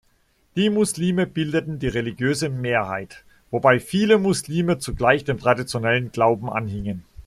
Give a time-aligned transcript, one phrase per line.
[0.55, 7.05] Die Muslime bildeten die religiöse Mehrheit, wobei viele Muslime zugleich dem traditionellen Glauben anhingen.